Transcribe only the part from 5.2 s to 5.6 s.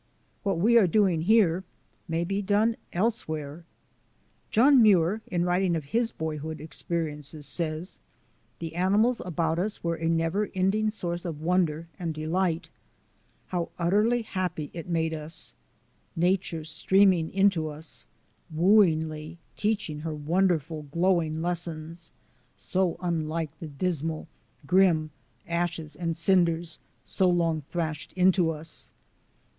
in